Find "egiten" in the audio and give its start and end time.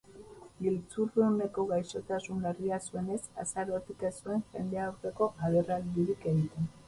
6.33-6.73